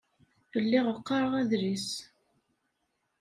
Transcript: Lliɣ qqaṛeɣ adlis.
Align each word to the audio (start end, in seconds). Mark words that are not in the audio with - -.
Lliɣ 0.63 0.85
qqaṛeɣ 1.01 1.33
adlis. 1.41 1.89